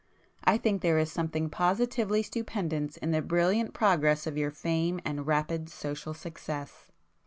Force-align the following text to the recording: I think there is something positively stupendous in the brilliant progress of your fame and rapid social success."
I 0.43 0.57
think 0.57 0.81
there 0.81 0.97
is 0.97 1.11
something 1.11 1.51
positively 1.51 2.23
stupendous 2.23 2.97
in 2.97 3.11
the 3.11 3.21
brilliant 3.21 3.75
progress 3.75 4.25
of 4.25 4.35
your 4.35 4.49
fame 4.49 4.99
and 5.05 5.27
rapid 5.27 5.69
social 5.69 6.15
success." 6.15 6.87